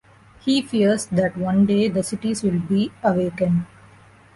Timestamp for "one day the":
1.37-2.01